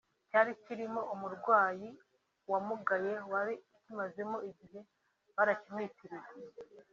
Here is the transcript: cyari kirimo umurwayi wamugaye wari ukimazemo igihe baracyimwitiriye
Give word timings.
cyari 0.29 0.51
kirimo 0.63 1.01
umurwayi 1.13 1.89
wamugaye 2.51 3.13
wari 3.31 3.53
ukimazemo 3.75 4.37
igihe 4.49 4.79
baracyimwitiriye 5.35 6.29